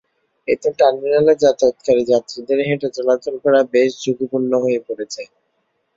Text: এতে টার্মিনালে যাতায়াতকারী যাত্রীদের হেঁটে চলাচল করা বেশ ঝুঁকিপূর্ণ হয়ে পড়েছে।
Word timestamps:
এতে 0.47 0.69
টার্মিনালে 0.79 1.33
যাতায়াতকারী 1.43 2.03
যাত্রীদের 2.11 2.59
হেঁটে 2.67 2.89
চলাচল 2.97 3.35
করা 3.43 3.59
বেশ 3.73 3.91
ঝুঁকিপূর্ণ 4.03 4.51
হয়ে 4.63 4.79
পড়েছে। 4.87 5.21